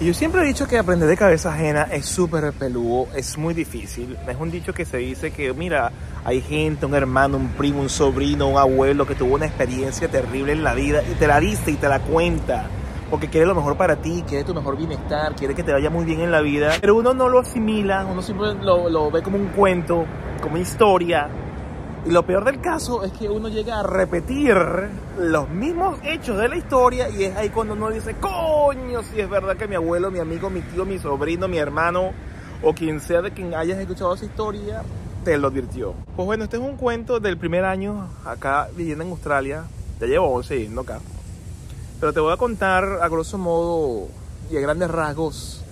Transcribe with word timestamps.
Y 0.00 0.06
yo 0.06 0.14
siempre 0.14 0.40
he 0.40 0.44
dicho 0.46 0.66
que 0.66 0.78
aprender 0.78 1.06
de 1.06 1.16
cabeza 1.16 1.52
ajena 1.52 1.82
es 1.82 2.06
súper 2.06 2.54
peludo, 2.54 3.08
es 3.14 3.36
muy 3.36 3.52
difícil. 3.52 4.16
Es 4.26 4.36
un 4.40 4.50
dicho 4.50 4.72
que 4.72 4.86
se 4.86 4.96
dice 4.96 5.30
que, 5.30 5.52
mira, 5.52 5.92
hay 6.24 6.40
gente, 6.40 6.86
un 6.86 6.94
hermano, 6.94 7.36
un 7.36 7.48
primo, 7.48 7.82
un 7.82 7.90
sobrino, 7.90 8.48
un 8.48 8.56
abuelo 8.56 9.06
que 9.06 9.14
tuvo 9.14 9.34
una 9.34 9.44
experiencia 9.44 10.08
terrible 10.08 10.52
en 10.52 10.64
la 10.64 10.72
vida 10.72 11.02
y 11.02 11.14
te 11.16 11.26
la 11.26 11.38
dice 11.38 11.72
y 11.72 11.74
te 11.74 11.86
la 11.86 12.00
cuenta. 12.00 12.70
Porque 13.10 13.28
quiere 13.28 13.46
lo 13.46 13.54
mejor 13.54 13.76
para 13.76 13.96
ti, 13.96 14.24
quiere 14.26 14.42
tu 14.42 14.54
mejor 14.54 14.78
bienestar, 14.78 15.34
quiere 15.34 15.54
que 15.54 15.62
te 15.62 15.72
vaya 15.72 15.90
muy 15.90 16.06
bien 16.06 16.20
en 16.20 16.32
la 16.32 16.40
vida. 16.40 16.78
Pero 16.80 16.94
uno 16.94 17.12
no 17.12 17.28
lo 17.28 17.40
asimila, 17.40 18.06
uno 18.06 18.22
siempre 18.22 18.54
lo, 18.54 18.88
lo 18.88 19.10
ve 19.10 19.20
como 19.20 19.36
un 19.36 19.48
cuento, 19.48 20.06
como 20.40 20.54
una 20.54 20.62
historia 20.62 21.28
y 22.06 22.10
lo 22.10 22.24
peor 22.24 22.44
del 22.44 22.60
caso 22.60 23.04
es 23.04 23.12
que 23.12 23.28
uno 23.28 23.48
llega 23.48 23.80
a 23.80 23.82
repetir 23.82 24.56
los 25.18 25.48
mismos 25.50 25.98
hechos 26.02 26.38
de 26.38 26.48
la 26.48 26.56
historia 26.56 27.10
y 27.10 27.24
es 27.24 27.36
ahí 27.36 27.50
cuando 27.50 27.74
uno 27.74 27.90
dice, 27.90 28.14
coño, 28.14 29.02
si 29.02 29.20
es 29.20 29.28
verdad 29.28 29.56
que 29.56 29.68
mi 29.68 29.74
abuelo, 29.74 30.10
mi 30.10 30.18
amigo, 30.18 30.48
mi 30.48 30.62
tío, 30.62 30.86
mi 30.86 30.98
sobrino, 30.98 31.46
mi 31.46 31.58
hermano 31.58 32.12
o 32.62 32.72
quien 32.74 33.00
sea 33.00 33.20
de 33.20 33.32
quien 33.32 33.54
hayas 33.54 33.78
escuchado 33.78 34.14
esa 34.14 34.24
historia, 34.24 34.82
te 35.24 35.36
lo 35.36 35.48
advirtió. 35.48 35.94
Pues 36.16 36.26
bueno, 36.26 36.44
este 36.44 36.56
es 36.56 36.62
un 36.62 36.76
cuento 36.76 37.20
del 37.20 37.36
primer 37.36 37.64
año 37.64 38.08
acá 38.24 38.68
viviendo 38.74 39.04
en 39.04 39.10
Australia. 39.10 39.64
Ya 40.00 40.06
llevo 40.06 40.28
11 40.28 40.58
yendo 40.58 40.80
acá. 40.80 41.00
Pero 42.00 42.12
te 42.14 42.20
voy 42.20 42.32
a 42.32 42.38
contar 42.38 42.84
a 43.02 43.08
grosso 43.08 43.36
modo 43.36 44.08
y 44.50 44.56
a 44.56 44.60
grandes 44.60 44.90
rasgos 44.90 45.62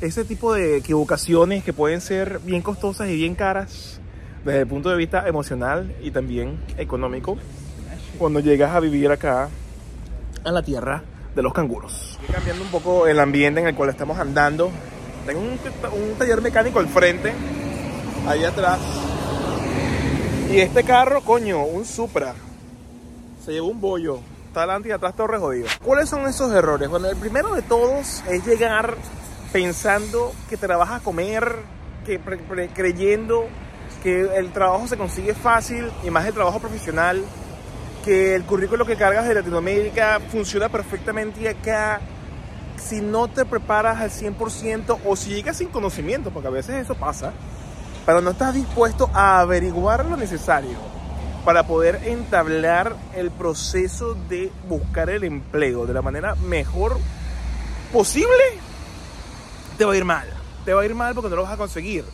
ese 0.00 0.24
tipo 0.24 0.52
de 0.52 0.76
equivocaciones 0.76 1.64
que 1.64 1.72
pueden 1.72 2.00
ser 2.00 2.40
bien 2.40 2.62
costosas 2.62 3.08
y 3.08 3.16
bien 3.16 3.34
caras 3.34 4.00
desde 4.44 4.60
el 4.60 4.66
punto 4.66 4.90
de 4.90 4.96
vista 4.96 5.26
emocional 5.26 5.94
y 6.02 6.10
también 6.10 6.60
económico 6.76 7.38
cuando 8.18 8.40
llegas 8.40 8.74
a 8.74 8.80
vivir 8.80 9.10
acá 9.10 9.48
a 10.44 10.52
la 10.52 10.62
tierra 10.62 11.02
de 11.34 11.42
los 11.42 11.52
canguros. 11.52 12.18
Cambiando 12.30 12.62
un 12.62 12.70
poco 12.70 13.06
el 13.06 13.18
ambiente 13.18 13.60
en 13.60 13.66
el 13.66 13.74
cual 13.74 13.90
estamos 13.90 14.18
andando. 14.18 14.70
Tengo 15.26 15.40
un, 15.40 15.48
un 15.48 16.18
taller 16.18 16.40
mecánico 16.42 16.78
al 16.78 16.88
frente, 16.88 17.32
ahí 18.28 18.44
atrás. 18.44 18.78
Y 20.50 20.58
este 20.58 20.84
carro, 20.84 21.22
coño, 21.22 21.64
un 21.64 21.84
Supra. 21.84 22.34
Se 23.44 23.52
llevó 23.52 23.68
un 23.68 23.80
bollo. 23.80 24.20
Está 24.46 24.60
adelante 24.60 24.90
y 24.90 24.92
atrás 24.92 25.16
todo 25.16 25.26
jodido. 25.40 25.66
¿Cuáles 25.82 26.08
son 26.08 26.28
esos 26.28 26.52
errores? 26.52 26.88
Bueno, 26.88 27.08
el 27.08 27.16
primero 27.16 27.54
de 27.54 27.62
todos 27.62 28.22
es 28.28 28.46
llegar 28.46 28.94
pensando 29.52 30.32
que 30.48 30.56
te 30.56 30.68
la 30.68 30.76
vas 30.76 30.90
a 30.90 31.00
comer, 31.00 31.56
que 32.06 32.20
creyendo 32.72 33.48
que 34.04 34.36
el 34.36 34.52
trabajo 34.52 34.86
se 34.86 34.98
consigue 34.98 35.34
fácil 35.34 35.90
y 36.04 36.10
más 36.10 36.26
el 36.26 36.34
trabajo 36.34 36.60
profesional, 36.60 37.24
que 38.04 38.34
el 38.34 38.44
currículo 38.44 38.84
que 38.84 38.96
cargas 38.96 39.26
de 39.26 39.34
Latinoamérica 39.34 40.20
funciona 40.30 40.68
perfectamente 40.68 41.40
y 41.40 41.46
acá 41.46 42.00
si 42.76 43.00
no 43.00 43.28
te 43.28 43.46
preparas 43.46 44.02
al 44.02 44.10
100% 44.10 44.98
o 45.06 45.16
si 45.16 45.30
llegas 45.30 45.56
sin 45.56 45.68
conocimiento, 45.68 46.30
porque 46.30 46.48
a 46.48 46.50
veces 46.50 46.76
eso 46.76 46.94
pasa, 46.94 47.32
pero 48.04 48.20
no 48.20 48.32
estás 48.32 48.52
dispuesto 48.54 49.08
a 49.14 49.40
averiguar 49.40 50.04
lo 50.04 50.18
necesario 50.18 50.76
para 51.46 51.66
poder 51.66 52.02
entablar 52.04 52.94
el 53.14 53.30
proceso 53.30 54.14
de 54.28 54.52
buscar 54.68 55.08
el 55.08 55.24
empleo 55.24 55.86
de 55.86 55.94
la 55.94 56.02
manera 56.02 56.34
mejor 56.34 56.98
posible, 57.90 58.28
te 59.78 59.86
va 59.86 59.94
a 59.94 59.96
ir 59.96 60.04
mal. 60.04 60.28
Te 60.66 60.74
va 60.74 60.82
a 60.82 60.84
ir 60.84 60.94
mal 60.94 61.14
porque 61.14 61.30
no 61.30 61.36
lo 61.36 61.42
vas 61.42 61.52
a 61.52 61.56
conseguir. 61.56 62.04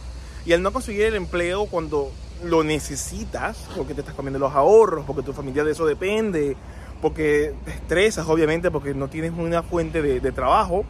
Y 0.46 0.52
al 0.52 0.62
no 0.62 0.72
conseguir 0.72 1.02
el 1.02 1.14
empleo 1.16 1.66
cuando 1.66 2.10
lo 2.44 2.64
necesitas, 2.64 3.68
porque 3.76 3.94
te 3.94 4.00
estás 4.00 4.14
comiendo 4.14 4.38
los 4.38 4.54
ahorros, 4.54 5.04
porque 5.06 5.22
tu 5.22 5.32
familia 5.32 5.64
de 5.64 5.72
eso 5.72 5.86
depende, 5.86 6.56
porque 7.02 7.54
te 7.64 7.70
estresas 7.72 8.26
obviamente, 8.28 8.70
porque 8.70 8.94
no 8.94 9.08
tienes 9.08 9.32
una 9.36 9.62
fuente 9.62 10.02
de, 10.02 10.32
trabajo, 10.32 10.84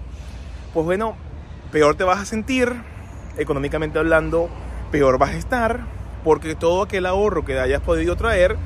pues 0.73 0.87
bueno, 0.87 1.17
peor 1.73 1.97
te 1.97 2.05
vas 2.05 2.21
a 2.21 2.25
sentir, 2.25 2.73
económicamente 3.37 3.99
hablando, 3.99 4.49
peor 4.91 5.19
vas 5.19 5.31
a 5.31 5.39
estar, 5.39 5.81
porque 6.25 6.55
todo 6.55 6.83
aquel 6.83 7.07
ahorro 7.07 7.45
que 7.45 7.59
hayas 7.59 7.81
podido 7.81 8.17
traer 8.17 8.57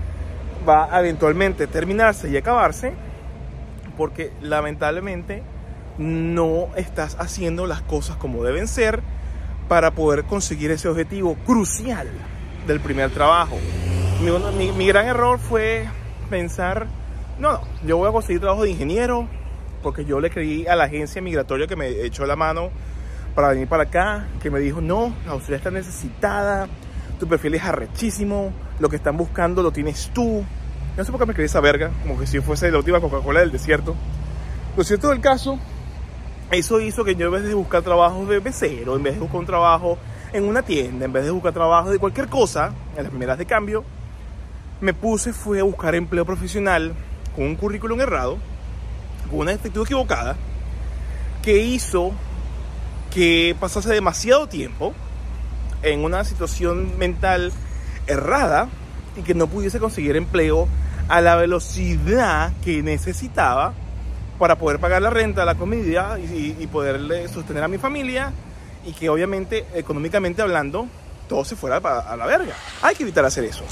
va 0.69 0.95
a 0.95 1.01
eventualmente 1.01 1.67
terminarse 1.67 2.29
y 2.31 2.37
acabarse, 2.37 2.93
porque 3.97 4.33
lamentablemente 4.41 5.43
no 5.99 6.69
estás 6.77 7.17
haciendo 7.21 7.67
las 7.67 7.81
cosas 7.83 8.17
como 8.17 8.43
deben 8.43 8.67
ser 8.67 9.03
para 9.69 9.93
poder 9.93 10.25
conseguir 10.25 10.71
ese 10.71 10.89
objetivo 10.89 11.37
crucial 11.47 12.09
del 12.67 12.81
primer 12.81 13.11
trabajo. 13.11 13.59
Mi, 14.21 14.87
gran 14.87 15.07
error 15.07 15.39
fue 15.39 15.87
pensar, 16.31 16.87
no, 17.39 17.61
yo 17.85 17.97
voy 17.97 18.09
a 18.09 18.13
conseguir 18.13 18.41
trabajo 18.41 18.63
de 18.63 18.71
ingeniero, 18.71 19.29
porque 19.83 20.05
yo 20.05 20.21
le 20.21 20.31
creí 20.31 20.67
a 20.67 20.77
la 20.77 20.85
agencia 20.85 21.21
migratoria 21.21 21.67
que 21.67 21.77
me 21.77 21.89
echó 22.05 22.25
la 22.27 22.37
mano 22.37 22.71
para 23.35 23.49
venir 23.49 23.69
para 23.69 23.85
acá, 23.85 24.29
que 24.41 24.51
me 24.51 24.61
dijo, 24.61 24.81
no, 24.81 25.15
Australia 25.29 25.57
está 25.57 25.71
necesitada, 25.71 26.69
tu 27.19 27.27
perfil 27.27 27.55
es 27.55 27.65
arrechísimo, 27.65 28.53
lo 28.79 28.89
que 28.89 28.97
están 28.97 29.17
buscando 29.17 29.63
lo 29.63 29.73
tienes 29.73 30.11
tú. 30.15 30.45
No 30.97 31.05
sé 31.05 31.11
por 31.11 31.21
qué 31.21 31.27
me 31.27 31.35
creí 31.35 31.47
esa 31.47 31.61
verga, 31.61 31.91
como 32.03 32.19
que 32.19 32.27
si 32.27 32.41
fuese 32.41 32.71
la 32.71 32.79
última 32.79 33.01
Coca-Cola 33.01 33.41
del 33.41 33.51
desierto. 33.51 33.97
Lo 34.77 34.85
cierto 34.85 35.09
del 35.09 35.21
caso 35.21 35.59
eso 36.51 36.81
hizo 36.81 37.05
que 37.05 37.15
yo 37.15 37.27
en 37.27 37.33
vez 37.33 37.45
de 37.45 37.55
buscar 37.55 37.83
trabajo 37.83 38.25
de 38.27 38.39
becero, 38.39 38.97
en 38.97 39.03
vez 39.03 39.15
de 39.15 39.21
buscar 39.21 39.41
un 39.41 39.47
trabajo 39.47 39.99
en 40.33 40.45
una 40.45 40.63
tienda, 40.63 41.05
en 41.05 41.13
vez 41.13 41.25
de 41.25 41.31
buscar 41.31 41.53
trabajo 41.53 41.91
de 41.91 41.99
cualquier 41.99 42.29
cosa, 42.29 42.73
en 42.97 43.03
las 43.03 43.11
primeras 43.11 43.39
de 43.39 43.47
cambio, 43.47 43.85
me 44.81 44.93
puse, 44.93 45.33
fue 45.33 45.61
a 45.61 45.65
buscar 45.65 45.95
empleo 45.95 46.25
profesional 46.25 46.95
con 47.35 47.45
un 47.45 47.57
currículum 47.57 48.01
errado, 48.01 48.39
con 49.31 49.41
una 49.41 49.53
actitud 49.53 49.83
equivocada, 49.83 50.37
que 51.43 51.59
hizo 51.59 52.13
que 53.13 53.57
pasase 53.59 53.93
demasiado 53.93 54.49
tiempo 54.49 54.93
en 55.83 56.05
una 56.05 56.25
situación 56.25 56.99
mental 56.99 57.53
errada 58.07 58.69
y 59.17 59.23
que 59.23 59.35
no 59.35 59.47
pudiese 59.47 59.79
conseguir 59.79 60.17
empleo 60.17 60.69
a 61.09 61.21
la 61.21 61.37
velocidad 61.37 62.53
que 62.65 62.83
necesitaba 62.83 63.75
para 64.39 64.57
poder 64.57 64.79
pagar 64.79 65.03
la 65.03 65.11
renta, 65.11 65.45
la 65.45 65.55
comida 65.55 66.19
y, 66.19 66.67
poderle 66.67 67.29
sostener 67.29 67.63
a 67.63 67.69
mi 67.69 67.79
familia 67.79 68.33
y 68.85 68.93
que 68.93 69.09
obviamente 69.09 69.65
económicamente 69.75 70.43
hablando 70.43 70.89
todo 71.29 71.45
se 71.45 71.57
fuera 71.57 71.77
a 71.77 72.17
la 72.17 72.27
verga. 72.27 72.55
Hay 72.83 72.95
que 72.95 73.05
evitar 73.05 73.25
hacer 73.25 73.45
eso. 73.45 73.65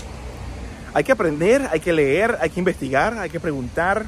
Hay 0.95 1.05
que 1.05 1.12
aprender, 1.12 1.69
hay 1.71 1.81
que 1.81 1.93
leer, 1.93 2.39
hay 2.41 2.51
que 2.51 2.61
investigar, 2.61 3.19
hay 3.19 3.31
que 3.31 3.41
preguntar, 3.41 4.05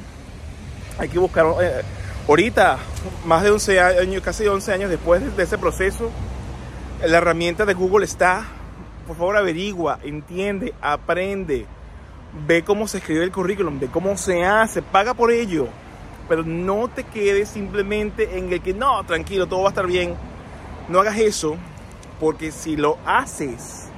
hay 0.97 1.09
que 1.09 1.19
buscar... 1.19 1.45
Eh, 1.61 1.81
ahorita, 2.27 2.77
más 3.25 3.43
de 3.43 3.51
11 3.51 3.79
años, 3.79 4.23
casi 4.23 4.47
11 4.47 4.73
años 4.73 4.89
después 4.89 5.21
de, 5.21 5.29
de 5.29 5.43
ese 5.43 5.57
proceso, 5.57 6.11
la 7.05 7.17
herramienta 7.17 7.65
de 7.65 7.73
Google 7.73 8.05
está. 8.05 8.45
Por 9.05 9.15
favor, 9.15 9.37
averigua, 9.37 9.99
entiende, 10.03 10.73
aprende, 10.81 11.65
ve 12.47 12.63
cómo 12.63 12.87
se 12.87 12.97
escribe 12.97 13.23
el 13.23 13.31
currículum, 13.31 13.79
ve 13.79 13.87
cómo 13.87 14.17
se 14.17 14.43
hace, 14.43 14.81
paga 14.81 15.13
por 15.13 15.31
ello 15.31 15.67
pero 16.27 16.43
no 16.43 16.87
te 16.87 17.03
quedes 17.03 17.49
simplemente 17.49 18.37
en 18.37 18.51
el 18.51 18.61
que 18.61 18.73
no, 18.73 19.03
tranquilo, 19.05 19.47
todo 19.47 19.61
va 19.61 19.67
a 19.67 19.69
estar 19.69 19.87
bien. 19.87 20.15
No 20.89 20.99
hagas 20.99 21.17
eso, 21.17 21.57
porque 22.19 22.51
si 22.51 22.75
lo 22.75 22.97
haces, 23.05 23.89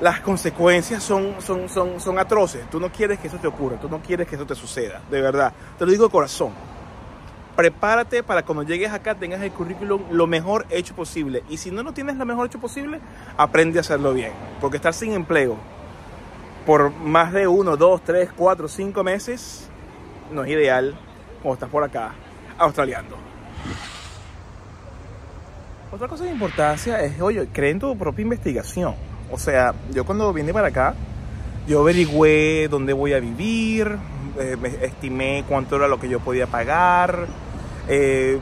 las 0.00 0.20
consecuencias 0.20 1.02
son, 1.02 1.34
son, 1.40 1.68
son, 1.68 2.00
son 2.00 2.18
atroces. 2.18 2.68
Tú 2.70 2.80
no 2.80 2.90
quieres 2.90 3.18
que 3.18 3.28
eso 3.28 3.38
te 3.38 3.46
ocurra, 3.46 3.78
tú 3.80 3.88
no 3.88 4.00
quieres 4.00 4.26
que 4.26 4.36
eso 4.36 4.46
te 4.46 4.54
suceda, 4.54 5.02
de 5.10 5.20
verdad. 5.20 5.52
Te 5.78 5.84
lo 5.84 5.92
digo 5.92 6.04
de 6.04 6.10
corazón. 6.10 6.52
Prepárate 7.56 8.22
para 8.22 8.44
cuando 8.44 8.62
llegues 8.62 8.90
acá 8.92 9.14
tengas 9.14 9.42
el 9.42 9.52
currículum 9.52 10.04
lo 10.10 10.26
mejor 10.26 10.66
hecho 10.70 10.94
posible. 10.94 11.44
Y 11.50 11.58
si 11.58 11.70
no 11.70 11.82
lo 11.82 11.92
tienes 11.92 12.16
lo 12.16 12.24
mejor 12.24 12.46
hecho 12.46 12.58
posible, 12.60 13.00
aprende 13.36 13.78
a 13.78 13.82
hacerlo 13.82 14.14
bien. 14.14 14.32
Porque 14.60 14.76
estar 14.76 14.94
sin 14.94 15.12
empleo 15.12 15.56
por 16.64 16.90
más 16.94 17.32
de 17.32 17.46
uno, 17.48 17.76
dos, 17.76 18.02
tres, 18.02 18.30
cuatro, 18.34 18.68
cinco 18.68 19.02
meses 19.02 19.68
no 20.30 20.44
es 20.44 20.50
ideal 20.50 20.96
cuando 21.42 21.54
estás 21.54 21.70
por 21.70 21.84
acá 21.84 22.12
australiando. 22.58 23.16
Otra 25.92 26.06
cosa 26.06 26.24
de 26.24 26.30
importancia 26.30 27.00
es, 27.00 27.20
oye, 27.20 27.48
creen 27.52 27.80
tu 27.80 27.96
propia 27.98 28.22
investigación. 28.22 28.94
O 29.32 29.38
sea, 29.38 29.74
yo 29.92 30.04
cuando 30.04 30.32
vine 30.32 30.52
para 30.52 30.68
acá, 30.68 30.94
yo 31.66 31.80
averigüé 31.80 32.68
dónde 32.68 32.92
voy 32.92 33.12
a 33.12 33.20
vivir, 33.20 33.96
eh, 34.38 34.56
estimé 34.82 35.44
cuánto 35.48 35.76
era 35.76 35.88
lo 35.88 35.98
que 35.98 36.08
yo 36.08 36.20
podía 36.20 36.46
pagar, 36.46 37.26
eh, 37.88 38.38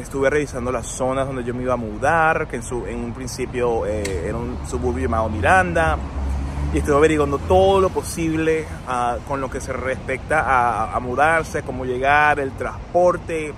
estuve 0.00 0.30
revisando 0.30 0.70
las 0.70 0.86
zonas 0.86 1.26
donde 1.26 1.42
yo 1.42 1.54
me 1.54 1.62
iba 1.62 1.74
a 1.74 1.76
mudar, 1.76 2.46
que 2.46 2.56
en, 2.56 2.62
su, 2.62 2.86
en 2.86 3.00
un 3.00 3.12
principio 3.12 3.84
eh, 3.84 4.28
era 4.28 4.36
un 4.36 4.58
suburbio 4.68 5.02
llamado 5.02 5.28
Miranda, 5.28 5.98
y 6.72 6.78
estoy 6.78 6.94
averiguando 6.94 7.38
todo 7.38 7.80
lo 7.80 7.90
posible 7.90 8.64
ah, 8.88 9.18
con 9.28 9.40
lo 9.40 9.50
que 9.50 9.60
se 9.60 9.72
respecta 9.72 10.94
a, 10.94 10.98
mudarse, 11.00 11.62
cómo 11.62 11.84
llegar, 11.84 12.40
el 12.40 12.52
transporte. 12.52 13.52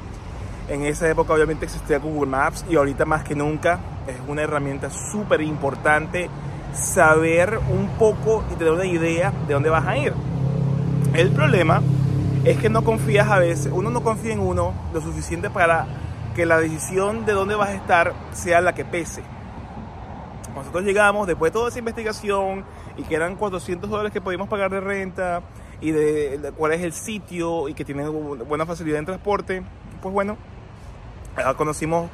En 0.68 0.84
esa 0.84 1.08
época 1.08 1.34
obviamente 1.34 1.66
existía 1.66 1.98
Google 1.98 2.30
Maps 2.30 2.64
y 2.68 2.76
ahorita 2.76 3.04
más 3.04 3.22
que 3.22 3.34
nunca 3.34 3.78
es 4.06 4.16
una 4.26 4.42
herramienta 4.42 4.90
súper 4.90 5.42
importante 5.42 6.28
saber 6.74 7.60
un 7.70 7.88
poco 7.98 8.42
y 8.52 8.56
tener 8.56 8.72
una 8.72 8.86
idea 8.86 9.32
de 9.46 9.54
dónde 9.54 9.70
vas 9.70 9.86
a 9.86 9.96
ir. 9.96 10.12
El 11.12 11.30
problema 11.30 11.82
es 12.44 12.58
que 12.58 12.68
no 12.68 12.82
confías 12.82 13.30
a 13.30 13.38
veces, 13.38 13.70
uno 13.72 13.90
no 13.90 14.02
confía 14.02 14.32
en 14.32 14.40
uno 14.40 14.72
lo 14.92 15.00
suficiente 15.00 15.50
para 15.50 15.86
que 16.34 16.46
la 16.46 16.58
decisión 16.58 17.24
de 17.24 17.32
dónde 17.32 17.54
vas 17.54 17.68
a 17.68 17.74
estar 17.74 18.12
sea 18.32 18.60
la 18.60 18.74
que 18.74 18.84
pese. 18.84 19.22
Nosotros 20.64 20.84
llegamos 20.84 21.26
después 21.26 21.52
de 21.52 21.58
toda 21.58 21.68
esa 21.68 21.78
investigación 21.78 22.64
y 22.96 23.02
que 23.02 23.14
eran 23.14 23.36
400 23.36 23.88
dólares 23.88 24.12
que 24.12 24.20
podíamos 24.20 24.48
pagar 24.48 24.70
de 24.70 24.80
renta 24.80 25.42
y 25.80 25.90
de, 25.90 26.52
cuál 26.56 26.72
es 26.72 26.82
el 26.82 26.92
sitio 26.92 27.68
y 27.68 27.74
que 27.74 27.84
tiene 27.84 28.08
buena 28.08 28.64
facilidad 28.64 28.98
en 28.98 29.04
transporte, 29.04 29.62
pues 30.00 30.12
bueno, 30.12 30.36
conocimos 31.56 32.08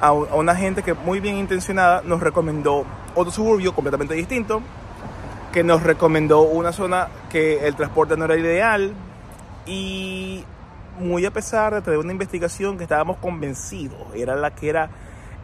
a, 0.00 0.12
una 0.12 0.56
gente 0.56 0.82
que 0.82 0.94
muy 0.94 1.20
bien 1.20 1.36
intencionada 1.36 2.02
nos 2.02 2.20
recomendó 2.20 2.86
otro 3.14 3.30
suburbio 3.30 3.74
completamente 3.74 4.14
distinto, 4.14 4.62
que 5.52 5.62
nos 5.62 5.82
recomendó 5.82 6.42
una 6.42 6.72
zona 6.72 7.08
que 7.28 7.66
el 7.66 7.74
transporte 7.74 8.16
no 8.16 8.24
era 8.24 8.36
ideal 8.36 8.94
y 9.66 10.44
muy 10.98 11.26
a 11.26 11.30
pesar 11.30 11.74
de 11.74 11.82
tener 11.82 11.98
una 11.98 12.12
investigación 12.12 12.78
que 12.78 12.84
estábamos 12.84 13.18
convencidos, 13.18 14.14
era 14.14 14.36
la 14.36 14.54
que 14.54 14.68
era 14.70 14.90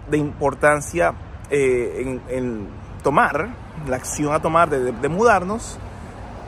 de 0.09 0.19
importancia 0.19 1.15
eh, 1.51 2.21
en, 2.29 2.69
tomar, 3.03 3.51
la 3.89 3.97
acción 3.97 4.35
a 4.35 4.41
tomar 4.41 4.69
de, 4.71 5.09
mudarnos, 5.09 5.79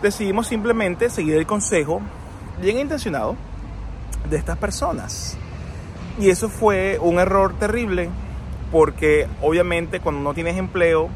decidimos 0.02 0.46
simplemente 0.46 1.10
seguir 1.10 1.36
el 1.36 1.46
consejo 1.46 2.00
bien 2.60 2.78
intencionado 2.78 3.36
de 4.28 4.36
estas 4.36 4.58
personas. 4.58 5.36
Y 6.18 6.30
eso 6.30 6.48
fue 6.48 6.98
un 7.00 7.20
error 7.20 7.54
terrible 7.58 8.10
porque 8.72 9.28
obviamente 9.40 10.00
cuando 10.00 10.20
no 10.20 10.34
tienes 10.34 10.56
empleo, 10.56 11.08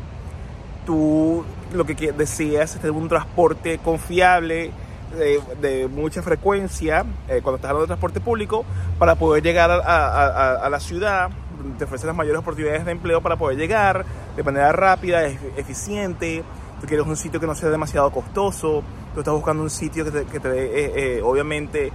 tú 0.87 1.45
lo 1.73 1.85
que 1.85 2.13
deseas 2.13 2.75
es 2.75 2.81
tener 2.81 2.93
un 2.93 3.09
transporte 3.09 3.79
confiable, 3.79 4.73
de, 5.13 5.89
mucha 5.89 6.23
frecuencia, 6.23 7.05
eh, 7.29 7.41
cuando 7.43 7.57
estás 7.57 7.71
hablando 7.71 7.83
de 7.83 7.87
transporte 7.89 8.21
público, 8.21 8.65
para 8.99 9.15
poder 9.15 9.43
llegar 9.43 9.71
a, 9.71 10.69
la 10.69 10.81
ciudad, 10.81 11.31
te 11.79 11.85
ofrece 11.85 12.07
las 12.07 12.17
mayores 12.17 12.41
oportunidades 12.41 12.85
de 12.85 12.93
empleo 12.93 13.21
para 13.21 13.37
poder 13.37 13.59
llegar 13.59 14.05
de 14.37 14.43
manera 14.43 14.73
rápida, 14.73 15.25
eficiente. 15.27 16.43
Tú 16.81 16.87
quieres 16.87 17.07
un 17.07 17.17
sitio 17.17 17.39
que 17.39 17.47
no 17.47 17.55
sea 17.55 17.71
demasiado 17.71 18.11
costoso, 18.11 18.83
tú 19.15 19.21
estás 19.21 19.35
buscando 19.35 19.63
un 19.63 19.71
sitio 19.71 20.05
que 20.05 20.41
te, 20.41 20.49
dé, 20.49 20.65
eh, 20.65 20.93
eh, 21.19 21.23
obviamente, 21.23 21.93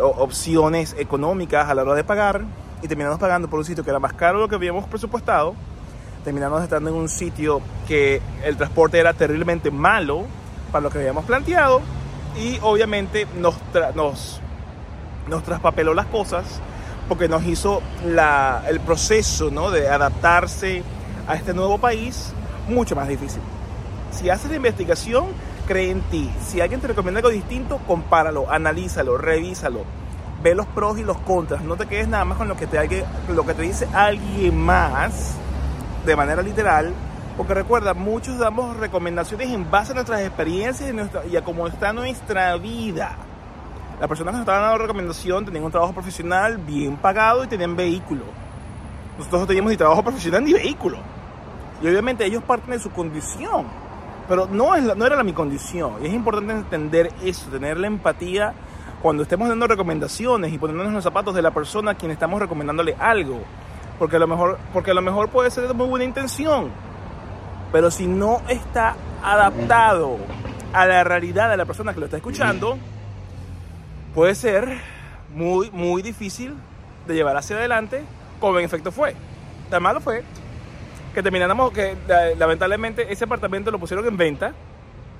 opciones 0.00 0.96
económicas 0.98 1.68
a 1.68 1.74
la 1.74 1.82
hora 1.82 1.94
de 1.94 2.02
pagar 2.02 2.42
y 2.82 2.88
terminamos 2.88 3.18
pagando 3.18 3.48
por 3.48 3.58
un 3.60 3.64
sitio 3.64 3.84
que 3.84 3.90
era 3.90 3.98
más 3.98 4.12
caro 4.14 4.38
de 4.38 4.44
lo 4.44 4.48
que 4.48 4.56
habíamos 4.56 4.86
presupuestado, 4.86 5.54
terminamos 6.24 6.62
estando 6.62 6.90
en 6.90 6.96
un 6.96 7.08
sitio 7.08 7.60
que 7.86 8.20
el 8.44 8.56
transporte 8.56 8.98
era 8.98 9.12
terriblemente 9.12 9.70
malo 9.70 10.24
para 10.72 10.82
lo 10.82 10.90
que 10.90 10.98
habíamos 10.98 11.24
planteado 11.24 11.80
y 12.36 12.58
obviamente 12.62 13.26
nos, 13.38 13.54
nos, 13.94 14.40
nos 15.28 15.42
traspapeló 15.44 15.94
las 15.94 16.06
cosas 16.06 16.60
porque 17.08 17.28
nos 17.28 17.44
hizo 17.44 17.82
la, 18.04 18.64
el 18.68 18.80
proceso 18.80 19.50
de 19.70 19.88
adaptarse 19.88 20.82
a 21.28 21.34
este 21.34 21.54
nuevo 21.54 21.78
país 21.78 22.32
mucho 22.68 22.96
más 22.96 23.08
difícil. 23.08 23.40
Si 24.10 24.30
haces 24.30 24.50
la 24.50 24.56
investigación, 24.56 25.26
cree 25.66 25.90
en 25.90 26.00
ti. 26.02 26.30
Si 26.46 26.60
alguien 26.60 26.80
te 26.80 26.88
recomienda 26.88 27.18
algo 27.18 27.30
distinto, 27.30 27.78
compáralo, 27.86 28.50
analízalo, 28.50 29.18
revísalo. 29.18 29.84
Ve 30.42 30.54
los 30.54 30.66
pros 30.66 30.98
y 30.98 31.04
los 31.04 31.18
contras. 31.18 31.62
No 31.62 31.76
te 31.76 31.86
quedes 31.86 32.08
nada 32.08 32.24
más 32.24 32.38
con 32.38 32.48
lo 32.48 32.56
que 32.56 32.66
te, 32.66 33.04
lo 33.28 33.44
que 33.44 33.54
te 33.54 33.62
dice 33.62 33.88
alguien 33.92 34.56
más 34.56 35.34
de 36.04 36.16
manera 36.16 36.42
literal 36.42 36.94
porque 37.36 37.52
recuerda, 37.52 37.92
muchos 37.92 38.38
damos 38.38 38.76
recomendaciones 38.78 39.50
en 39.50 39.70
base 39.70 39.92
a 39.92 39.94
nuestras 39.94 40.22
experiencias 40.22 40.94
y 41.30 41.36
a 41.36 41.44
cómo 41.44 41.66
está 41.66 41.92
nuestra 41.92 42.56
vida. 42.56 43.14
Las 44.00 44.08
personas 44.08 44.32
que 44.32 44.38
nos 44.38 44.40
estaban 44.40 44.62
dando 44.62 44.78
recomendación 44.78 45.44
tenían 45.44 45.64
un 45.64 45.70
trabajo 45.70 45.92
profesional 45.92 46.58
bien 46.58 46.96
pagado 46.96 47.44
y 47.44 47.46
tenían 47.46 47.76
vehículo. 47.76 48.24
Nosotros 49.18 49.42
no 49.42 49.46
teníamos 49.46 49.70
ni 49.70 49.76
trabajo 49.76 50.02
profesional 50.02 50.44
ni 50.44 50.52
vehículo. 50.52 50.98
Y 51.82 51.88
obviamente 51.88 52.24
ellos 52.24 52.42
parten 52.42 52.72
de 52.72 52.78
su 52.78 52.90
condición. 52.90 53.66
Pero 54.28 54.46
no, 54.46 54.74
es 54.74 54.96
no 54.96 55.06
era 55.06 55.16
la 55.16 55.22
mi 55.22 55.32
condición. 55.32 55.94
Y 56.02 56.06
es 56.06 56.12
importante 56.12 56.52
entender 56.52 57.12
eso, 57.22 57.48
tener 57.48 57.78
la 57.78 57.86
empatía 57.86 58.52
cuando 59.00 59.22
estemos 59.22 59.48
dando 59.48 59.66
recomendaciones 59.66 60.52
y 60.52 60.56
en 60.56 60.92
los 60.92 61.04
zapatos 61.04 61.34
de 61.34 61.42
la 61.42 61.52
persona 61.52 61.92
a 61.92 61.94
quien 61.94 62.10
estamos 62.10 62.40
recomendándole 62.40 62.94
algo. 62.98 63.40
Porque 63.98 64.16
a 64.16 64.18
lo 64.18 64.26
mejor, 64.26 64.58
porque 64.72 64.90
a 64.90 64.94
lo 64.94 65.02
mejor 65.02 65.28
puede 65.28 65.50
ser 65.50 65.68
de 65.68 65.74
muy 65.74 65.86
buena 65.86 66.04
intención 66.04 66.70
pero 67.72 67.90
si 67.90 68.06
no 68.06 68.42
está 68.48 68.96
adaptado 69.22 70.16
a 70.72 70.86
la 70.86 71.04
realidad 71.04 71.50
de 71.50 71.56
la 71.56 71.64
persona 71.64 71.92
que 71.92 72.00
lo 72.00 72.06
está 72.06 72.16
escuchando, 72.16 72.78
puede 74.16 74.34
ser 74.34 74.66
muy, 75.34 75.70
muy 75.72 76.00
difícil 76.00 76.54
de 77.06 77.14
llevar 77.14 77.36
hacia 77.36 77.54
adelante, 77.54 78.02
como 78.40 78.58
en 78.58 78.64
efecto 78.64 78.90
fue. 78.90 79.14
Tan 79.68 79.82
malo 79.82 80.00
fue 80.00 80.24
que 81.14 81.22
terminamos 81.22 81.70
que 81.70 81.94
lamentablemente 82.38 83.12
ese 83.12 83.24
apartamento 83.24 83.70
lo 83.70 83.78
pusieron 83.78 84.06
en 84.06 84.16
venta 84.16 84.54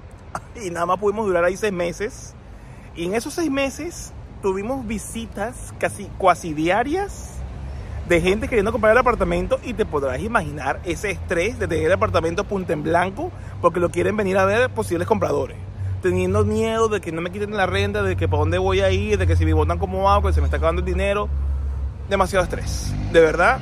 y 0.64 0.70
nada 0.70 0.86
más 0.86 0.98
pudimos 0.98 1.26
durar 1.26 1.44
ahí 1.44 1.58
seis 1.58 1.74
meses. 1.74 2.34
Y 2.96 3.04
en 3.04 3.14
esos 3.14 3.34
seis 3.34 3.50
meses 3.50 4.14
tuvimos 4.40 4.86
visitas 4.86 5.74
casi 5.78 6.06
cuasi 6.16 6.54
diarias 6.54 7.34
de 8.08 8.22
gente 8.22 8.48
queriendo 8.48 8.72
comprar 8.72 8.92
el 8.92 8.98
apartamento 8.98 9.60
y 9.62 9.74
te 9.74 9.84
podrás 9.84 10.20
imaginar 10.20 10.80
ese 10.84 11.10
estrés 11.10 11.58
de 11.58 11.68
tener 11.68 11.84
el 11.84 11.92
apartamento 11.92 12.44
punta 12.44 12.72
en 12.72 12.82
blanco 12.82 13.30
porque 13.60 13.78
lo 13.78 13.90
quieren 13.90 14.16
venir 14.16 14.38
a 14.38 14.46
ver 14.46 14.70
posibles 14.70 15.06
compradores. 15.06 15.58
Teniendo 16.02 16.44
miedo 16.44 16.88
de 16.88 17.00
que 17.00 17.10
no 17.10 17.20
me 17.20 17.30
quiten 17.30 17.56
la 17.56 17.66
renta, 17.66 18.02
de 18.02 18.16
que 18.16 18.28
para 18.28 18.40
dónde 18.40 18.58
voy 18.58 18.80
a 18.80 18.90
ir, 18.90 19.18
de 19.18 19.26
que 19.26 19.36
si 19.36 19.44
me 19.44 19.52
votan 19.52 19.78
como 19.78 20.10
hago, 20.10 20.28
que 20.28 20.34
se 20.34 20.40
me 20.40 20.46
está 20.46 20.58
acabando 20.58 20.80
el 20.80 20.86
dinero. 20.86 21.28
Demasiado 22.08 22.44
estrés. 22.44 22.94
De 23.12 23.20
verdad, 23.20 23.58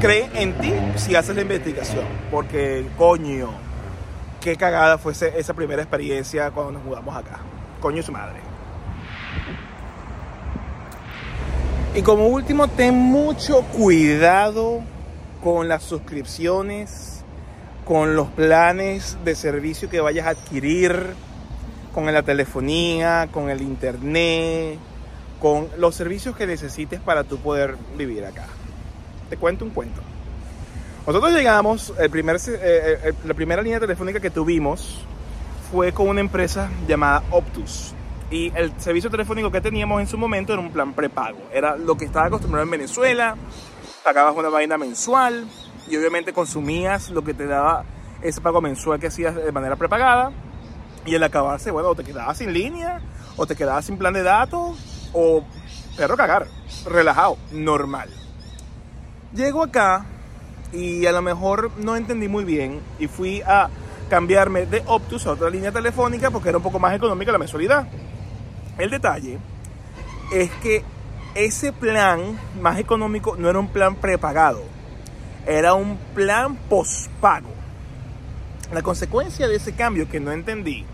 cree 0.00 0.30
en 0.34 0.52
ti 0.58 0.72
si 0.96 1.14
haces 1.16 1.34
la 1.34 1.42
investigación. 1.42 2.04
Porque, 2.30 2.86
coño, 2.96 3.50
qué 4.40 4.56
cagada 4.56 4.98
fue 4.98 5.12
esa 5.12 5.54
primera 5.54 5.82
experiencia 5.82 6.50
cuando 6.50 6.72
nos 6.72 6.84
mudamos 6.84 7.16
acá. 7.16 7.40
Coño 7.80 8.02
su 8.02 8.12
madre. 8.12 8.40
Y 11.96 12.02
como 12.02 12.26
último, 12.26 12.68
ten 12.68 12.94
mucho 12.94 13.62
cuidado 13.62 14.82
con 15.42 15.66
las 15.66 15.82
suscripciones, 15.82 17.24
con 17.86 18.16
los 18.16 18.28
planes 18.28 19.16
de 19.24 19.34
servicio 19.34 19.88
que 19.88 20.00
vayas 20.00 20.26
a 20.26 20.30
adquirir, 20.30 21.14
con 21.96 22.12
la 22.12 22.22
telefonía, 22.22 23.30
con 23.32 23.48
el 23.48 23.62
internet, 23.62 24.78
con 25.40 25.66
los 25.78 25.94
servicios 25.94 26.36
que 26.36 26.46
necesites 26.46 27.00
para 27.00 27.24
tú 27.24 27.38
poder 27.38 27.78
vivir 27.96 28.22
acá. 28.26 28.44
Te 29.30 29.38
cuento 29.38 29.64
un 29.64 29.70
cuento. 29.70 30.02
Nosotros 31.06 31.32
llegamos, 31.32 31.94
el 31.98 32.14
eh, 32.14 32.28
eh, 32.52 33.12
la 33.24 33.32
primera 33.32 33.62
línea 33.62 33.80
telefónica 33.80 34.20
que 34.20 34.28
tuvimos 34.28 35.06
fue 35.72 35.92
con 35.92 36.08
una 36.08 36.20
empresa 36.20 36.68
llamada 36.86 37.22
Optus. 37.30 37.94
Y 38.30 38.52
el 38.54 38.78
servicio 38.78 39.10
telefónico 39.10 39.50
que 39.50 39.62
teníamos 39.62 39.98
en 40.02 40.06
su 40.06 40.18
momento 40.18 40.52
era 40.52 40.60
un 40.60 40.72
plan 40.72 40.92
prepago. 40.92 41.38
Era 41.50 41.78
lo 41.78 41.96
que 41.96 42.04
estaba 42.04 42.26
acostumbrado 42.26 42.64
en 42.64 42.72
Venezuela. 42.72 43.36
Pagabas 44.04 44.36
una 44.36 44.50
vaina 44.50 44.76
mensual 44.76 45.48
y 45.88 45.96
obviamente 45.96 46.34
consumías 46.34 47.08
lo 47.08 47.24
que 47.24 47.32
te 47.32 47.46
daba 47.46 47.84
ese 48.20 48.42
pago 48.42 48.60
mensual 48.60 49.00
que 49.00 49.06
hacías 49.06 49.34
de 49.34 49.50
manera 49.50 49.76
prepagada. 49.76 50.30
Y 51.06 51.14
al 51.14 51.22
acabarse, 51.22 51.70
bueno, 51.70 51.90
o 51.90 51.94
te 51.94 52.04
quedabas 52.04 52.38
sin 52.38 52.52
línea, 52.52 53.00
o 53.36 53.46
te 53.46 53.54
quedabas 53.54 53.84
sin 53.84 53.96
plan 53.96 54.12
de 54.12 54.22
datos, 54.22 55.08
o 55.12 55.44
perro 55.96 56.16
cagar, 56.16 56.46
relajado, 56.84 57.38
normal. 57.52 58.10
Llego 59.32 59.62
acá 59.62 60.04
y 60.72 61.06
a 61.06 61.12
lo 61.12 61.22
mejor 61.22 61.70
no 61.78 61.96
entendí 61.96 62.28
muy 62.28 62.44
bien 62.44 62.80
y 62.98 63.06
fui 63.06 63.40
a 63.42 63.70
cambiarme 64.10 64.66
de 64.66 64.82
Optus 64.86 65.26
a 65.26 65.32
otra 65.32 65.50
línea 65.50 65.72
telefónica 65.72 66.30
porque 66.30 66.48
era 66.48 66.58
un 66.58 66.64
poco 66.64 66.78
más 66.78 66.94
económica 66.94 67.32
la 67.32 67.38
mensualidad. 67.38 67.86
El 68.78 68.90
detalle 68.90 69.38
es 70.32 70.50
que 70.62 70.84
ese 71.34 71.72
plan 71.72 72.38
más 72.60 72.78
económico 72.78 73.36
no 73.36 73.48
era 73.48 73.58
un 73.58 73.68
plan 73.68 73.96
prepagado, 73.96 74.62
era 75.46 75.74
un 75.74 75.96
plan 76.14 76.56
pospago. 76.68 77.50
La 78.72 78.82
consecuencia 78.82 79.46
de 79.48 79.56
ese 79.56 79.74
cambio 79.74 80.08
que 80.08 80.18
no 80.18 80.32
entendí 80.32 80.84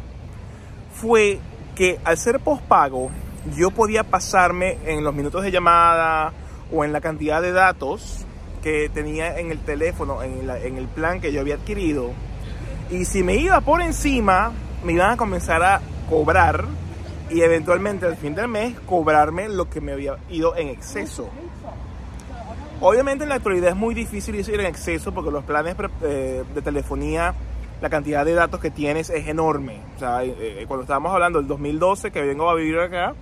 fue 0.94 1.40
que 1.74 1.98
al 2.04 2.18
ser 2.18 2.40
pospago 2.40 3.10
yo 3.56 3.70
podía 3.70 4.04
pasarme 4.04 4.78
en 4.84 5.02
los 5.04 5.14
minutos 5.14 5.42
de 5.42 5.50
llamada 5.50 6.32
o 6.72 6.84
en 6.84 6.92
la 6.92 7.00
cantidad 7.00 7.42
de 7.42 7.52
datos 7.52 8.24
que 8.62 8.88
tenía 8.88 9.38
en 9.38 9.50
el 9.50 9.58
teléfono, 9.58 10.22
en, 10.22 10.48
en 10.48 10.78
el 10.78 10.86
plan 10.86 11.20
que 11.20 11.32
yo 11.32 11.40
había 11.40 11.56
adquirido. 11.56 12.10
Y 12.90 13.04
si 13.04 13.22
me 13.22 13.36
iba 13.36 13.60
por 13.60 13.82
encima, 13.82 14.52
me 14.84 14.92
iban 14.92 15.10
a 15.10 15.16
comenzar 15.16 15.62
a 15.62 15.80
cobrar 16.08 16.66
y 17.30 17.40
eventualmente 17.40 18.06
al 18.06 18.16
fin 18.16 18.34
del 18.34 18.48
mes 18.48 18.78
cobrarme 18.80 19.48
lo 19.48 19.68
que 19.68 19.80
me 19.80 19.92
había 19.92 20.16
ido 20.28 20.56
en 20.56 20.68
exceso. 20.68 21.28
Obviamente 22.80 23.24
en 23.24 23.30
la 23.30 23.36
actualidad 23.36 23.70
es 23.70 23.76
muy 23.76 23.94
difícil 23.94 24.34
ir 24.34 24.60
en 24.60 24.66
exceso 24.66 25.12
porque 25.14 25.30
los 25.30 25.44
planes 25.44 25.76
eh, 26.02 26.42
de 26.52 26.62
telefonía, 26.62 27.34
la 27.82 27.90
cantidad 27.90 28.24
de 28.24 28.32
datos 28.34 28.60
que 28.60 28.70
tienes 28.70 29.10
es 29.10 29.26
enorme. 29.26 29.74
Eh, 30.00 30.60
eh, 30.60 30.64
cuando 30.68 30.82
estábamos 30.82 31.12
hablando 31.12 31.40
del 31.40 31.48
2012 31.48 32.12
que 32.12 32.22
vengo 32.22 32.48
a 32.48 32.54
vivir 32.54 32.78
acá, 32.78 33.12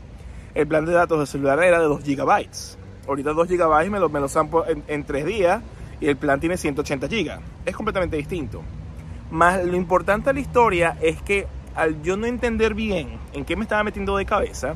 el 0.54 0.66
plan 0.66 0.84
de 0.84 0.92
datos 0.92 1.18
de 1.18 1.26
celular 1.26 1.62
era 1.62 1.80
de 1.80 1.86
2 1.86 2.04
gigabytes. 2.04 2.78
ahorita 3.08 3.32
2 3.32 3.48
GB 3.48 3.90
me 3.90 3.98
lo, 3.98 4.10
me 4.10 4.20
lo 4.20 4.28
zampo 4.28 4.66
en, 4.66 4.84
en 4.86 5.04
3 5.04 5.24
días 5.24 5.62
y 5.98 6.08
el 6.08 6.18
plan 6.18 6.38
tiene 6.40 6.58
180 6.58 7.06
GB. 7.06 7.40
Es 7.64 7.74
completamente 7.74 8.18
distinto. 8.18 8.60
Más 9.30 9.64
lo 9.64 9.76
importante 9.76 10.28
de 10.28 10.34
la 10.34 10.40
historia 10.40 10.98
es 11.00 11.22
que 11.22 11.46
al 11.74 12.02
yo 12.02 12.18
no 12.18 12.26
entender 12.26 12.74
bien 12.74 13.18
en 13.32 13.46
qué 13.46 13.56
me 13.56 13.62
estaba 13.62 13.82
metiendo 13.82 14.14
de 14.18 14.26
cabeza, 14.26 14.74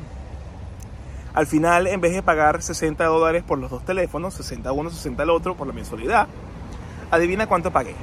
al 1.35 1.45
final 1.45 1.85
en 1.85 2.01
vez 2.01 2.13
de 2.15 2.23
pagar 2.23 2.63
60 2.63 3.05
dólares 3.05 3.43
por 3.43 3.59
los 3.59 3.69
dos 3.69 3.85
teléfonos, 3.85 4.33
60 4.33 4.71
uno, 4.71 4.89
60 4.89 5.21
el 5.21 5.29
otro 5.29 5.55
por 5.55 5.67
la 5.67 5.73
mensualidad, 5.73 6.27
adivina 7.11 7.45
cuánto 7.45 7.69
pagué. 7.69 7.93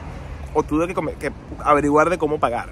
O 0.54 0.62
tuve 0.62 0.92
que, 1.18 1.32
averiguar 1.64 2.10
de 2.10 2.18
cómo 2.18 2.38
pagar. 2.38 2.70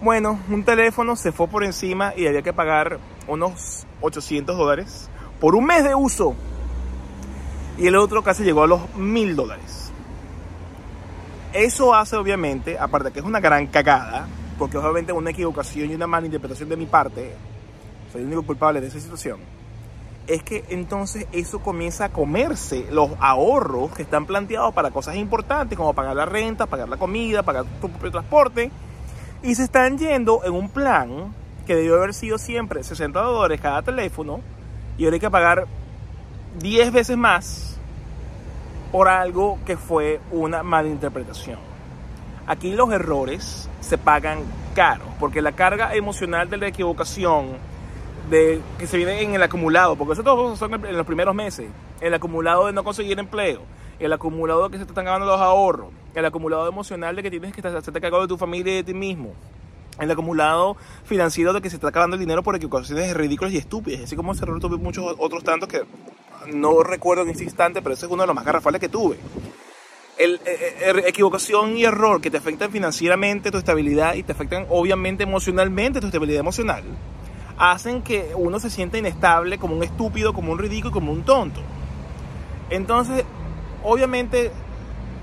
Bueno, 0.00 0.38
un 0.50 0.64
teléfono 0.64 1.16
se 1.16 1.32
fue 1.32 1.48
por 1.48 1.64
encima 1.64 2.12
y 2.16 2.26
había 2.26 2.42
que 2.42 2.52
pagar 2.52 2.98
unos 3.28 3.86
800 4.00 4.56
dólares 4.56 5.08
por 5.40 5.54
un 5.54 5.64
mes 5.64 5.84
de 5.84 5.94
uso. 5.94 6.34
Y 7.78 7.86
el 7.86 7.96
otro 7.96 8.22
casi 8.22 8.42
llegó 8.42 8.64
a 8.64 8.66
los 8.66 8.94
1000 8.96 9.36
dólares. 9.36 9.92
Eso 11.52 11.94
hace 11.94 12.16
obviamente, 12.16 12.78
aparte 12.78 13.08
de 13.08 13.12
que 13.12 13.20
es 13.20 13.26
una 13.26 13.40
gran 13.40 13.66
cagada, 13.66 14.26
porque 14.58 14.78
obviamente 14.78 15.12
una 15.12 15.30
equivocación 15.30 15.90
y 15.90 15.94
una 15.94 16.06
mala 16.06 16.26
interpretación 16.26 16.68
de 16.68 16.76
mi 16.76 16.86
parte, 16.86 17.34
soy 18.10 18.22
el 18.22 18.28
único 18.28 18.42
culpable 18.42 18.80
de 18.80 18.86
esa 18.86 19.00
situación, 19.00 19.38
es 20.26 20.42
que 20.42 20.64
entonces 20.68 21.26
eso 21.32 21.60
comienza 21.60 22.06
a 22.06 22.08
comerse 22.10 22.86
los 22.90 23.10
ahorros 23.18 23.90
que 23.92 24.02
están 24.02 24.26
planteados 24.26 24.72
para 24.72 24.90
cosas 24.90 25.16
importantes 25.16 25.76
como 25.76 25.94
pagar 25.94 26.14
la 26.14 26.26
renta, 26.26 26.66
pagar 26.66 26.88
la 26.88 26.96
comida, 26.96 27.42
pagar 27.42 27.64
tu 27.80 27.88
propio 27.88 28.10
transporte, 28.10 28.70
y 29.42 29.54
se 29.54 29.64
están 29.64 29.98
yendo 29.98 30.42
en 30.44 30.52
un 30.52 30.68
plan 30.68 31.34
que 31.66 31.74
debió 31.74 31.96
haber 31.96 32.14
sido 32.14 32.38
siempre 32.38 32.82
60 32.82 33.20
dólares 33.20 33.60
cada 33.60 33.82
teléfono, 33.82 34.40
y 34.96 35.04
ahora 35.04 35.14
hay 35.14 35.20
que 35.20 35.30
pagar 35.30 35.66
10 36.60 36.92
veces 36.92 37.16
más 37.16 37.78
por 38.92 39.08
algo 39.08 39.58
que 39.64 39.76
fue 39.76 40.20
una 40.30 40.62
mala 40.62 40.88
interpretación. 40.88 41.58
Aquí 42.46 42.72
los 42.72 42.92
errores 42.92 43.68
se 43.80 43.98
pagan 43.98 44.40
caro, 44.74 45.04
porque 45.18 45.42
la 45.42 45.52
carga 45.52 45.94
emocional 45.94 46.50
de 46.50 46.58
la 46.58 46.68
equivocación 46.68 47.71
de, 48.30 48.60
que 48.78 48.86
se 48.86 48.96
viene 48.96 49.22
en 49.22 49.34
el 49.34 49.42
acumulado, 49.42 49.96
porque 49.96 50.14
eso 50.14 50.22
todos 50.22 50.58
son 50.58 50.72
en 50.72 50.96
los 50.96 51.06
primeros 51.06 51.34
meses, 51.34 51.68
el 52.00 52.14
acumulado 52.14 52.66
de 52.66 52.72
no 52.72 52.84
conseguir 52.84 53.18
empleo, 53.18 53.62
el 53.98 54.12
acumulado 54.12 54.64
de 54.64 54.70
que 54.72 54.78
se 54.78 54.84
te 54.84 54.90
están 54.90 55.04
acabando 55.04 55.26
los 55.26 55.40
ahorros, 55.40 55.88
el 56.14 56.24
acumulado 56.24 56.68
emocional 56.68 57.16
de 57.16 57.22
que 57.22 57.30
tienes 57.30 57.52
que 57.52 57.66
hacerte 57.66 58.00
cargo 58.00 58.20
de 58.20 58.28
tu 58.28 58.36
familia 58.36 58.72
y 58.72 58.76
de 58.76 58.84
ti 58.84 58.94
mismo, 58.94 59.34
el 59.98 60.10
acumulado 60.10 60.76
financiero 61.04 61.52
de 61.52 61.60
que 61.60 61.70
se 61.70 61.76
está 61.76 61.88
acabando 61.88 62.16
el 62.16 62.20
dinero 62.20 62.42
por 62.42 62.56
equivocaciones 62.56 63.14
ridículas 63.14 63.52
y 63.52 63.58
estúpidas, 63.58 64.02
así 64.02 64.16
como 64.16 64.34
se 64.34 64.46
tuve 64.46 64.76
muchos 64.76 65.14
otros 65.18 65.44
tantos 65.44 65.68
que 65.68 65.82
no 66.52 66.82
recuerdo 66.82 67.22
en 67.22 67.30
ese 67.30 67.44
instante, 67.44 67.82
pero 67.82 67.94
ese 67.94 68.06
es 68.06 68.12
uno 68.12 68.22
de 68.22 68.26
los 68.26 68.36
más 68.36 68.44
garrafales 68.44 68.80
que 68.80 68.88
tuve. 68.88 69.16
El, 70.18 70.34
eh, 70.34 70.40
eh, 70.46 70.76
er, 70.80 70.98
equivocación 71.06 71.76
y 71.76 71.84
error 71.84 72.20
que 72.20 72.30
te 72.30 72.36
afectan 72.36 72.70
financieramente 72.70 73.50
tu 73.50 73.58
estabilidad 73.58 74.14
y 74.14 74.22
te 74.22 74.32
afectan 74.32 74.66
obviamente 74.68 75.22
emocionalmente 75.22 76.00
tu 76.00 76.06
estabilidad 76.06 76.40
emocional, 76.40 76.84
hacen 77.70 78.02
que 78.02 78.32
uno 78.36 78.58
se 78.60 78.70
sienta 78.70 78.98
inestable, 78.98 79.58
como 79.58 79.76
un 79.76 79.82
estúpido, 79.82 80.32
como 80.32 80.52
un 80.52 80.58
ridículo, 80.58 80.92
como 80.92 81.12
un 81.12 81.22
tonto. 81.22 81.60
Entonces, 82.70 83.24
obviamente 83.82 84.50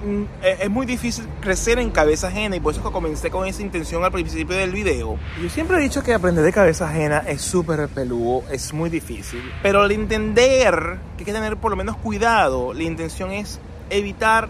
Mm, 0.02 0.24
es 0.42 0.70
muy 0.70 0.86
difícil 0.86 1.28
crecer 1.42 1.78
en 1.78 1.90
cabeza 1.90 2.28
ajena 2.28 2.56
y 2.56 2.62
por 2.62 2.72
eso 2.72 2.82
que 2.82 2.90
comencé 2.90 3.30
con 3.30 3.46
esa 3.46 3.62
intención 3.62 4.02
al 4.06 4.14
principio 4.14 4.56
del 4.56 4.72
video. 4.72 5.18
Yo 5.42 5.50
siempre 5.50 5.78
he 5.78 5.82
dicho 5.82 6.02
que 6.02 6.14
aprender 6.14 6.46
de 6.46 6.54
cabeza 6.54 6.88
ajena 6.88 7.18
es 7.28 7.42
súper 7.42 7.90
peludo, 7.90 8.44
es 8.50 8.74
muy 8.74 8.90
difícil, 8.90 9.42
pero 9.62 9.82
al 9.82 9.92
entender 9.92 11.00
que 11.18 11.24
hay 11.24 11.26
que 11.26 11.34
tener 11.34 11.58
por 11.58 11.72
lo 11.72 11.76
menos 11.76 11.98
cuidado, 11.98 12.74
la 12.74 12.84
intención 12.84 13.32
es 13.32 13.60
evitar, 13.90 14.48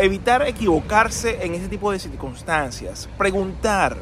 evitar 0.00 0.42
equivocarse 0.42 1.44
en 1.44 1.54
ese 1.54 1.68
tipo 1.68 1.92
de 1.92 2.00
circunstancias, 2.00 3.08
preguntar. 3.16 3.96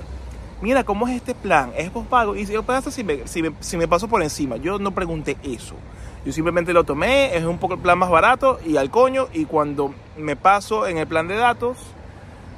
Mira, 0.61 0.83
¿cómo 0.83 1.07
es 1.07 1.15
este 1.15 1.35
plan? 1.35 1.73
¿Es 1.77 1.91
pospago? 1.91 2.35
Y 2.35 2.45
si 2.45 2.57
pasa 2.59 2.91
si 2.91 3.05
me, 3.05 3.27
si, 3.29 3.43
me, 3.43 3.53
si 3.61 3.77
me 3.77 3.87
paso 3.87 4.09
por 4.09 4.23
encima, 4.23 4.57
yo 4.57 4.79
no 4.79 4.93
pregunté 4.93 5.37
eso. 5.45 5.77
Yo 6.25 6.33
simplemente 6.33 6.73
lo 6.73 6.85
tomé, 6.85 7.37
es 7.37 7.45
un 7.45 7.59
poco 7.59 7.75
el 7.75 7.81
plan 7.81 7.99
más 7.99 8.11
barato 8.11 8.59
y 8.67 8.77
al 8.77 8.91
coño. 8.91 9.29
Y 9.33 9.45
cuando 9.45 9.95
me 10.17 10.35
paso 10.35 10.87
en 10.89 10.99
el 10.99 11.07
plan 11.07 11.29
de 11.29 11.37
datos, 11.37 11.79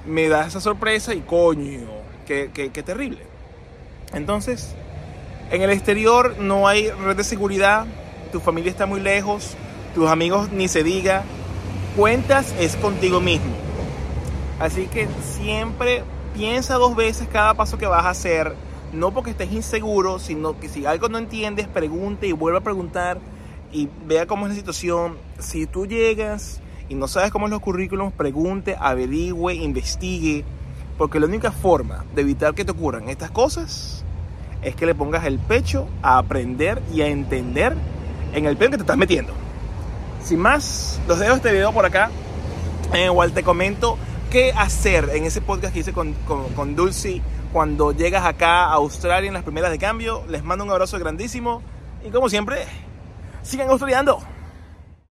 me 0.06 0.28
da 0.28 0.46
esa 0.46 0.60
sorpresa 0.60 1.14
y 1.14 1.20
coño, 1.20 1.86
qué, 2.26 2.48
terrible. 2.84 3.18
Entonces, 4.12 4.74
en 5.50 5.62
el 5.62 5.70
exterior 5.70 6.36
no 6.38 6.68
hay 6.68 6.90
red 6.90 7.16
de 7.16 7.24
seguridad, 7.24 7.86
tu 8.32 8.40
familia 8.40 8.70
está 8.70 8.86
muy 8.86 9.00
lejos, 9.00 9.56
tus 9.94 10.08
amigos 10.08 10.50
ni 10.50 10.68
se 10.68 10.82
diga. 10.82 11.22
Cuentas 11.96 12.54
es 12.58 12.76
contigo 12.76 13.20
mismo. 13.20 13.52
Así 14.58 14.86
que 14.86 15.08
siempre 15.36 16.02
piensa 16.34 16.74
dos 16.74 16.96
veces 16.96 17.28
cada 17.28 17.54
paso 17.54 17.78
que 17.78 17.86
vas 17.86 18.04
a 18.04 18.10
hacer. 18.10 18.54
No 18.92 19.12
porque 19.12 19.30
estés 19.30 19.52
inseguro, 19.52 20.18
sino 20.18 20.58
que 20.58 20.68
si 20.68 20.84
algo 20.84 21.08
no 21.08 21.18
entiendes, 21.18 21.68
pregunte 21.68 22.26
y 22.26 22.32
vuelve 22.32 22.58
a 22.58 22.62
preguntar 22.62 23.18
y 23.72 23.88
vea 24.06 24.26
cómo 24.26 24.46
es 24.46 24.52
la 24.52 24.58
situación. 24.58 25.16
Si 25.38 25.66
tú 25.66 25.86
llegas 25.86 26.60
y 26.88 26.94
no 26.94 27.06
sabes 27.06 27.30
cómo 27.30 27.46
es 27.46 27.50
los 27.50 27.60
currículums, 27.60 28.12
pregunte, 28.12 28.76
averigüe, 28.78 29.54
investigue, 29.54 30.44
porque 30.98 31.20
la 31.20 31.26
única 31.26 31.52
forma 31.52 32.04
de 32.14 32.22
evitar 32.22 32.54
que 32.54 32.64
te 32.64 32.72
ocurran 32.72 33.08
estas 33.08 33.30
cosas 33.30 34.04
es 34.62 34.74
que 34.74 34.86
le 34.86 34.94
pongas 34.94 35.24
el 35.24 35.38
pecho 35.38 35.86
a 36.02 36.18
aprender 36.18 36.82
y 36.92 37.02
a 37.02 37.06
entender 37.06 37.74
en 38.34 38.44
el 38.44 38.56
pedo 38.56 38.72
que 38.72 38.76
te 38.78 38.82
estás 38.82 38.98
metiendo. 38.98 39.32
Sin 40.22 40.40
más, 40.40 41.00
los 41.08 41.18
dejo 41.18 41.36
este 41.36 41.52
video 41.52 41.72
por 41.72 41.86
acá. 41.86 42.10
En 42.92 43.06
igual 43.06 43.32
te 43.32 43.42
comento 43.42 43.96
qué 44.30 44.52
hacer 44.56 45.10
en 45.12 45.24
ese 45.24 45.40
podcast 45.40 45.74
que 45.74 45.80
hice 45.80 45.92
con, 45.92 46.14
con, 46.24 46.76
Dulce 46.76 47.20
cuando 47.52 47.90
llegas 47.90 48.24
acá 48.24 48.66
a 48.66 48.74
Australia 48.74 49.26
en 49.26 49.34
las 49.34 49.42
primeras 49.42 49.72
de 49.72 49.78
cambio. 49.78 50.22
Les 50.28 50.44
mando 50.44 50.64
un 50.64 50.70
abrazo 50.70 50.98
grandísimo 51.00 51.62
y 52.06 52.10
como 52.10 52.28
siempre, 52.28 52.64
sigan 53.42 53.68
estudiando. 53.70 54.20